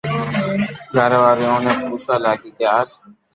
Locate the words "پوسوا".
1.81-2.15